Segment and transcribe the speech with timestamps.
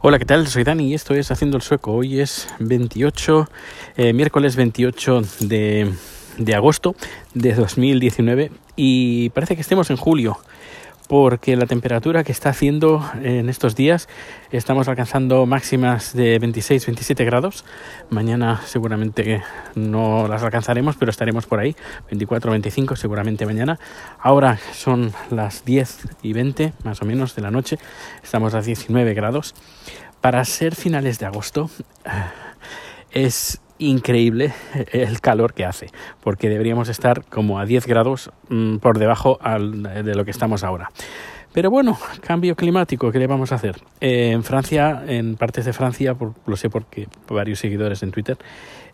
[0.00, 0.46] Hola, ¿qué tal?
[0.46, 1.92] Soy Dani y esto es Haciendo el Sueco.
[1.92, 3.48] Hoy es 28,
[3.96, 5.92] eh, miércoles 28 de,
[6.36, 6.94] de agosto
[7.34, 10.38] de 2019 y parece que estemos en julio
[11.08, 14.08] porque la temperatura que está haciendo en estos días
[14.50, 17.64] estamos alcanzando máximas de 26-27 grados.
[18.10, 19.42] Mañana seguramente
[19.74, 21.74] no las alcanzaremos, pero estaremos por ahí,
[22.10, 23.78] 24-25 seguramente mañana.
[24.20, 27.78] Ahora son las 10 y 20 más o menos de la noche,
[28.22, 29.54] estamos a 19 grados.
[30.20, 31.70] Para ser finales de agosto
[33.10, 34.52] es increíble
[34.92, 35.86] el calor que hace,
[36.22, 40.90] porque deberíamos estar como a 10 grados mm, por debajo de lo que estamos ahora.
[41.52, 43.80] Pero bueno, cambio climático, ¿qué le vamos a hacer?
[44.00, 46.14] Eh, en Francia, en partes de Francia,
[46.46, 48.36] lo sé porque varios seguidores en Twitter,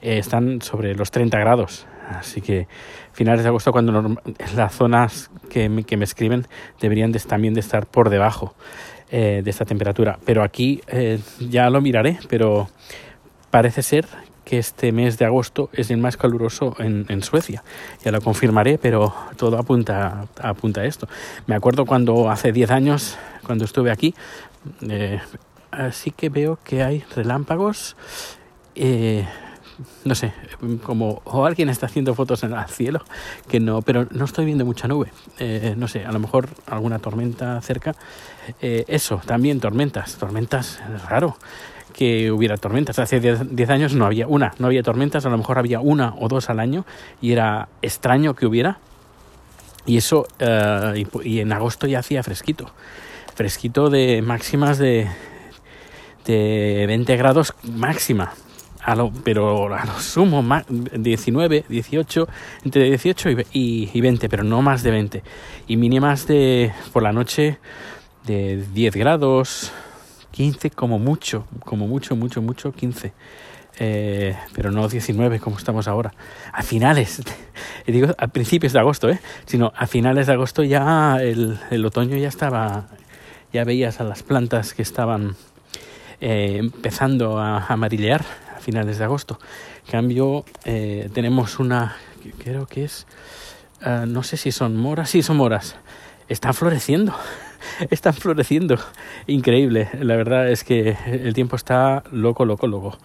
[0.01, 1.87] eh, están sobre los 30 grados.
[2.09, 2.69] Así que
[3.13, 4.17] finales de agosto, cuando
[4.57, 6.47] las zonas que me, que me escriben
[6.81, 8.55] deberían también de estar por debajo
[9.11, 10.19] eh, de esta temperatura.
[10.25, 10.81] Pero aquí
[11.41, 12.69] ya lo miraré, pero
[13.51, 14.07] parece ser
[14.45, 17.65] que este mes de agosto es el más caluroso en, Suecia.
[18.05, 21.09] Ya lo confirmaré, pero todo apunta, apunta a esto.
[21.47, 24.15] Me acuerdo cuando hace 10 años, cuando estuve aquí,
[24.89, 25.21] eh,
[25.71, 27.97] así que veo que hay relámpagos.
[28.75, 29.27] Eh,
[30.05, 30.33] no sé,
[30.85, 33.05] como o alguien está haciendo fotos en el cielo,
[33.49, 35.11] que no, pero no estoy viendo mucha nube.
[35.39, 37.97] Eh, no sé, a lo mejor alguna tormenta cerca.
[38.61, 41.37] eso, también tormentas, tormentas, raro
[41.95, 42.99] que hubiera tormentas.
[42.99, 46.29] Hace 10 años no había una, no había tormentas, a lo mejor había una o
[46.29, 46.85] dos al año
[47.23, 48.79] y era extraño que hubiera.
[49.87, 52.71] Y eso, eh, y, en agosto ya hacía fresquito,
[53.35, 55.09] fresquito de máximas de,
[56.27, 58.35] de 20 grados máxima.
[58.81, 62.29] A lo, pero a lo sumo 19, 18,
[62.67, 65.23] entre 18 y, y 20, pero no más de 20.
[65.69, 67.59] Y mínimas de por la noche
[68.27, 69.73] de 10 grados,
[70.35, 73.13] 15 como mucho, como mucho, mucho, mucho, 15.
[73.79, 76.13] Eh, pero no 19 como estamos ahora.
[76.53, 77.23] A finales,
[77.87, 79.21] digo a principios de agosto, ¿eh?
[79.47, 82.89] sino a finales de agosto ya el, otoño ya estaba,
[83.53, 85.37] ya veías a las plantas que estaban
[86.21, 88.25] eh, empezando a amarillear
[88.57, 89.39] a finales de agosto.
[89.87, 91.97] En cambio, eh, tenemos una,
[92.43, 93.07] creo que es,
[93.87, 95.77] uh, no sé si son moras, sí son moras,
[96.29, 97.15] están floreciendo
[97.91, 98.79] están floreciendo.
[99.27, 99.89] Increíble.
[100.01, 102.99] La verdad es que el tiempo está loco, loco, loco.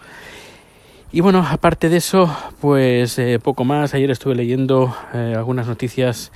[1.12, 3.94] Y bueno, aparte de eso, pues eh, poco más.
[3.94, 6.30] Ayer estuve leyendo eh, algunas noticias,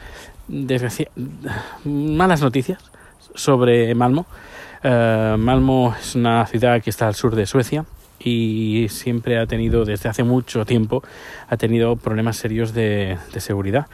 [1.84, 2.78] malas noticias
[3.36, 4.26] sobre Malmo.
[4.82, 7.84] Eh, Malmo es una ciudad que está al sur de Suecia
[8.18, 11.04] y siempre ha tenido, desde hace mucho tiempo,
[11.48, 13.86] ha tenido problemas serios de, de seguridad.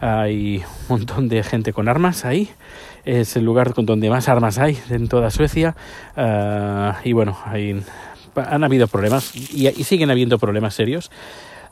[0.00, 0.58] Hay
[0.88, 2.50] un montón de gente con armas ahí
[3.04, 5.74] es el lugar con donde más armas hay en toda Suecia
[6.16, 7.82] uh, y bueno, hay,
[8.34, 11.10] han habido problemas y, siguen habiendo problemas serios.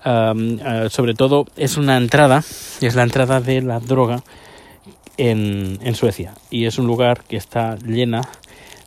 [0.05, 2.45] Uh, sobre todo es una entrada,
[2.81, 4.23] es la entrada de la droga
[5.17, 8.23] en, en Suecia y es un lugar que está llena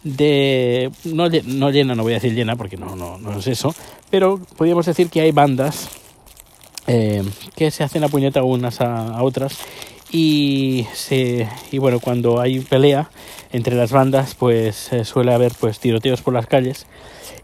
[0.04, 3.76] de no, no llena, no voy a decir llena porque no, no, no es eso,
[4.10, 5.90] pero podríamos decir que hay bandas
[6.88, 7.24] eh,
[7.56, 9.60] que se hacen la puñeta unas a, a otras
[10.12, 13.10] y, se, y bueno, cuando hay pelea
[13.52, 16.86] entre las bandas, pues suele haber pues tiroteos por las calles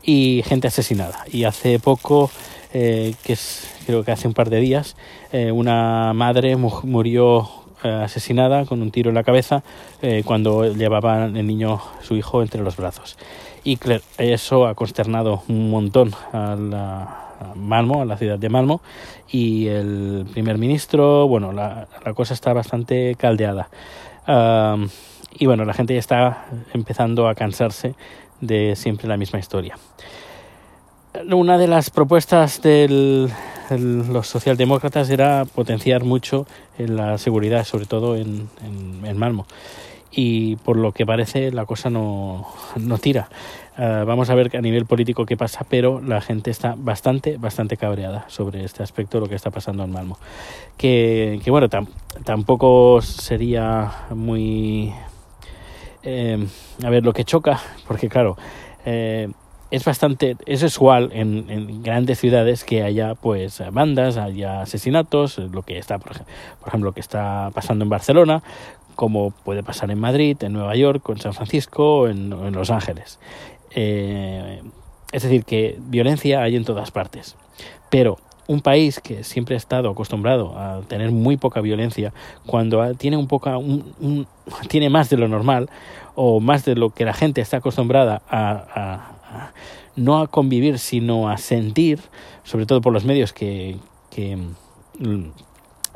[0.03, 1.25] y gente asesinada.
[1.31, 2.31] Y hace poco,
[2.73, 4.95] eh, que es, creo que hace un par de días,
[5.31, 7.49] eh, una madre murió
[7.83, 9.61] eh, asesinada con un tiro en la cabeza
[10.01, 13.17] eh, cuando llevaba el niño, su hijo, entre los brazos.
[13.63, 13.77] Y
[14.17, 18.81] eso ha consternado un montón a la Malmo, a la ciudad de Malmo,
[19.29, 23.69] y el primer ministro, bueno, la, cosa está bastante caldeada.
[25.39, 27.95] Y bueno, la gente ya está empezando a cansarse
[28.41, 29.77] de siempre la misma historia.
[31.31, 33.29] Una de las propuestas de
[33.69, 36.45] los socialdemócratas era potenciar mucho
[36.77, 39.45] la seguridad, sobre todo en, en, en Malmo
[40.11, 43.29] y por lo que parece la cosa no, no tira.
[43.77, 47.77] Uh, vamos a ver a nivel político qué pasa, pero la gente está bastante, bastante
[47.77, 50.17] cabreada sobre este aspecto, lo que está pasando en Malmo.
[50.77, 51.85] Que, que bueno, tam,
[52.23, 54.91] tampoco sería muy...
[56.01, 56.47] Eh,
[56.83, 58.35] a ver, lo que choca, porque claro,
[58.85, 59.29] eh,
[59.69, 65.77] es bastante, es usual en, grandes ciudades que haya pues bandas, haya asesinatos, lo que
[65.77, 66.13] está, por,
[66.65, 68.41] ejemplo, lo que está pasando en Barcelona,
[68.95, 73.19] como puede pasar en Madrid, en Nueva York, en San Francisco en, en Los Ángeles.
[73.71, 74.61] Eh,
[75.11, 77.35] es decir, que violencia hay en todas partes.
[77.89, 78.17] Pero
[78.47, 82.13] un país que siempre ha estado acostumbrado a tener muy poca violencia,
[82.45, 84.27] cuando tiene un poca, un,
[84.69, 85.69] tiene más de lo normal,
[86.15, 89.11] o más de lo que la gente está acostumbrada a,
[89.95, 91.99] no a convivir, sino a sentir,
[92.43, 93.77] sobre todo por los medios que,
[94.09, 95.25] que mm,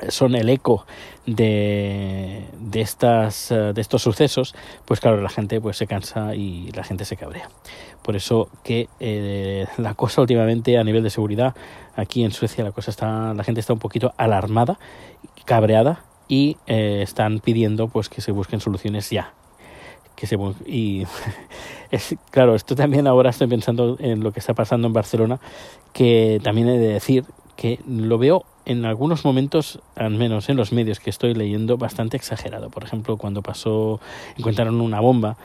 [0.09, 0.86] son el eco
[1.25, 4.56] de, de, estas, eh, de estos sucesos,
[4.86, 7.50] pues claro, la gente pues se cansa y la gente se cabrea.
[8.01, 11.56] Por eso que eh, la cosa últimamente a nivel de seguridad,
[11.95, 14.80] aquí en Suecia la cosa está, la gente está un poquito alarmada,
[15.45, 19.33] cabreada y eh, están pidiendo pues que se busquen soluciones ya.
[20.15, 21.06] Que se, y
[21.92, 25.39] es, claro, esto también ahora estoy pensando en lo que está pasando en Barcelona,
[25.94, 27.25] que también he de decir
[27.56, 32.17] que lo veo en algunos momentos, al menos en los medios que estoy leyendo, bastante
[32.17, 32.69] exagerado.
[32.69, 33.99] Por ejemplo, cuando pasó,
[34.37, 35.37] encontraron una bomba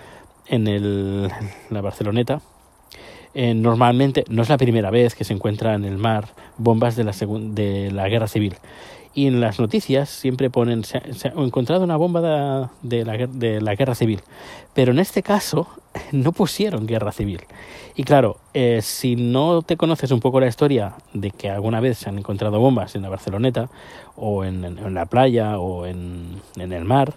[0.47, 1.31] en, el,
[1.71, 2.41] la Barceloneta.
[3.35, 7.05] Eh, normalmente no es la primera vez que se encuentra en el mar bombas de
[7.05, 8.57] la, de la guerra civil
[9.17, 13.75] y en las noticias siempre ponen se, ha encontrado una bomba de, la, de, la,
[13.75, 14.21] guerra civil
[14.75, 15.67] pero en este caso
[16.13, 17.41] no pusieron guerra civil.
[17.95, 21.97] Y claro eh, si no te conoces un poco la historia de que alguna vez
[21.97, 23.71] se han encontrado bombas en la Barceloneta
[24.17, 27.15] o en, en la playa o en, en, el mar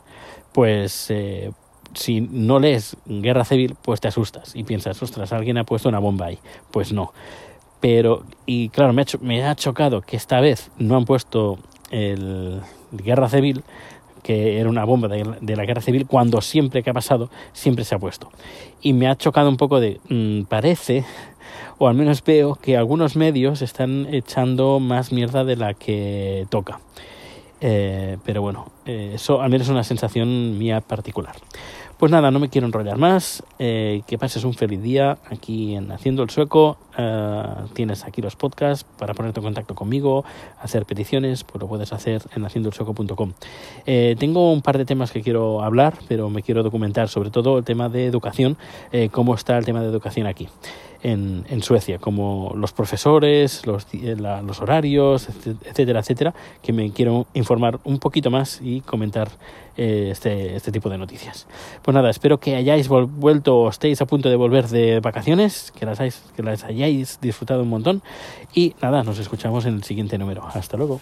[0.53, 1.51] pues eh,
[1.93, 5.99] si no lees guerra civil pues te asustas y piensas ostras alguien ha puesto una
[5.99, 6.39] bomba ahí
[6.71, 7.11] pues no.
[7.81, 11.59] Pero y claro me ha, me ha chocado que esta vez no han puesto
[11.91, 13.63] el guerra civil
[14.23, 17.95] que era una bomba de, la guerra civil cuando siempre que ha pasado siempre se
[17.95, 18.29] ha puesto.
[18.81, 21.05] Y me ha chocado un poco de mm, parece
[21.77, 26.79] o al menos veo que algunos medios están echando más mierda de la que toca.
[27.61, 31.35] Eh, pero bueno eh, eso al menos es una sensación mía particular
[31.99, 33.43] pues nada, no me quiero enrollar más.
[33.59, 36.77] Eh, que pases un feliz día aquí en Haciendo el Sueco.
[36.97, 37.43] Eh,
[37.73, 40.23] tienes aquí los podcasts para ponerte en contacto conmigo,
[40.61, 43.33] hacer peticiones, pues lo puedes hacer en haciendoelsueco.com.
[43.85, 47.57] Eh, tengo un par de temas que quiero hablar, pero me quiero documentar sobre todo
[47.57, 48.55] el tema de educación,
[48.93, 50.47] eh, cómo está el tema de educación aquí
[51.03, 55.27] en, en Suecia, como los profesores, los, eh, los horarios,
[55.65, 59.29] etcétera, etcétera, que me quiero informar un poquito más y comentar
[59.77, 61.47] eh, este, este tipo de noticias.
[61.81, 65.85] Pues nada, espero que hayáis vuelto o estéis a punto de volver de vacaciones, que
[65.85, 65.99] las,
[66.35, 68.01] que las hayáis disfrutado un montón
[68.53, 70.45] y nada, nos escuchamos en el siguiente número.
[70.53, 70.99] Hasta luego.